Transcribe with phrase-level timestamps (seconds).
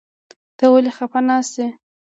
[0.57, 1.69] ته ولې خپه ناسته يې؟